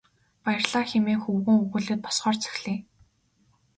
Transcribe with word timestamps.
Баярлалаа 0.43 0.85
хэмээн 0.89 1.19
хөвгүүн 1.23 1.61
өгүүлээд 1.63 1.99
босохоор 2.03 2.37
зэхлээ. 2.43 2.79